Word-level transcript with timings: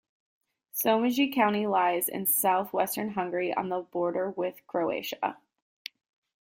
Somogy 0.73 1.31
county 1.31 1.67
lies 1.67 2.09
in 2.09 2.25
south-western 2.25 3.11
Hungary, 3.11 3.53
on 3.53 3.69
the 3.69 3.81
border 3.81 4.31
with 4.31 4.65
Croatia. 4.65 5.37